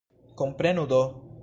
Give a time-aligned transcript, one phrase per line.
[0.41, 1.01] Komprenu do!